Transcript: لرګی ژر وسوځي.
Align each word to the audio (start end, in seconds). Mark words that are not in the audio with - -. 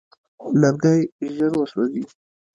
لرګی 0.61 0.99
ژر 1.35 1.51
وسوځي. 1.57 2.03